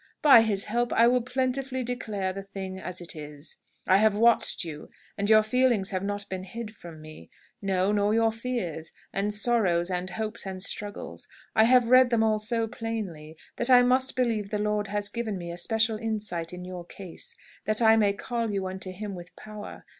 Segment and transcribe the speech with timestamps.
[0.23, 3.57] By His help I will plentifully declare the thing as it is.
[3.85, 7.29] I have watched you, and your feelings have not been hid from me.
[7.61, 11.27] No; nor your fears, and sorrows, and hopes, and struggles.
[11.55, 15.37] I have read them all so plainly, that I must believe the Lord has given
[15.37, 19.35] me a special insight in your case, that I may call you unto Him with
[19.35, 19.85] power.